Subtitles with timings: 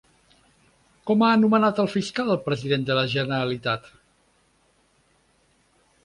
[1.09, 3.85] Com ha anomenat el fiscal al president de la generalitat?